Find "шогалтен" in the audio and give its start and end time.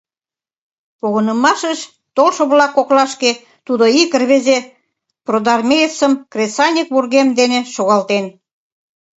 7.73-8.25